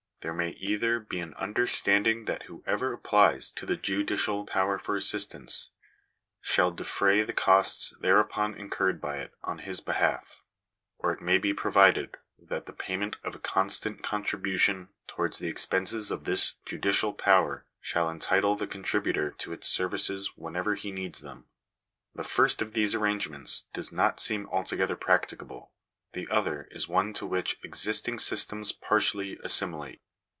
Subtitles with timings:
[0.23, 5.71] There may either be an understanding that whoever applies to the judicial power for assistance
[6.41, 10.43] shall defray the costs thereupon incurred by it on his behalf,
[10.99, 16.11] or it may be provided that the payment of a constant contribution towards the expenses
[16.11, 21.47] of this judicial power shall entitle the contributor to its services whenever he needs them.
[22.13, 25.71] The first of these arrangements does not seem altogether practicable;
[26.13, 29.99] the other is one to which existing sys tems partially assimilate.